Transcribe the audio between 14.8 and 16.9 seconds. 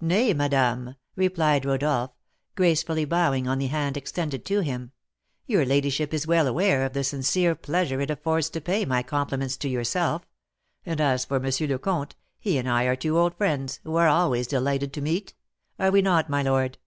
to meet. Are we not, my lord?"